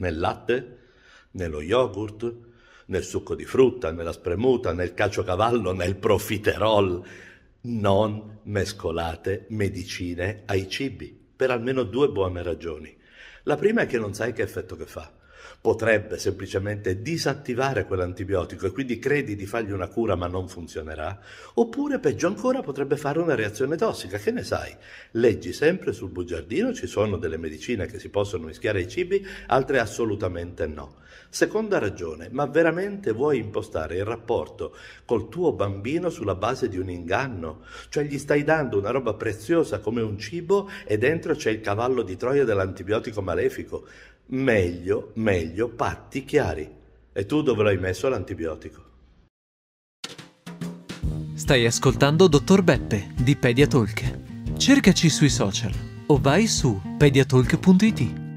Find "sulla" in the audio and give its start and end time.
36.10-36.34